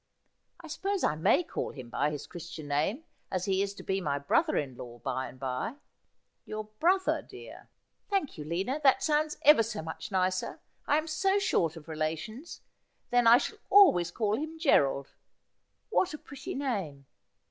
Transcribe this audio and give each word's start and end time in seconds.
I 0.59 0.65
suppose 0.67 1.03
I 1.03 1.13
may 1.13 1.43
call 1.43 1.73
him 1.73 1.91
by 1.91 2.09
his 2.09 2.25
christian 2.25 2.67
name, 2.69 3.03
as 3.29 3.45
he 3.45 3.61
is 3.61 3.75
to 3.75 3.83
be 3.83 4.01
my 4.01 4.17
brother 4.17 4.57
in 4.57 4.75
law 4.75 4.97
by 4.97 5.27
and 5.27 5.39
by.'' 5.39 5.75
Your 6.47 6.63
brother, 6.79 7.21
dear.'' 7.21 7.67
Thank 8.09 8.35
you, 8.35 8.43
Lina. 8.43 8.81
That 8.83 9.03
sounds 9.03 9.37
ever 9.43 9.61
so 9.61 9.83
much 9.83 10.11
nicer. 10.11 10.59
I 10.87 10.97
am 10.97 11.05
so 11.05 11.37
short 11.37 11.77
of 11.77 11.87
relations. 11.87 12.61
Then 13.11 13.27
I 13.27 13.37
shall 13.37 13.59
always 13.69 14.09
call 14.09 14.37
him 14.37 14.57
Gerald. 14.57 15.13
What 15.91 16.15
a 16.15 16.17
pretty 16.17 16.55
name 16.55 17.05